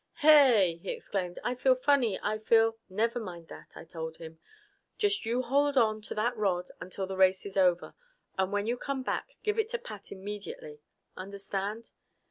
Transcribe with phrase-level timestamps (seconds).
[0.17, 1.37] "H hey!" he exclaimed.
[1.43, 2.19] "I feel funny.
[2.23, 4.39] I feel" "Never mind that," I told him.
[4.97, 7.93] "Just you hold on to that rod until the race is over.
[8.35, 10.79] And when you come back, give it to Pat immediately.
[11.15, 11.91] Understand?"